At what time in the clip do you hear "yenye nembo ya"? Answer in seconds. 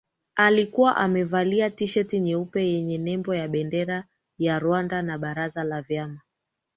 2.67-3.47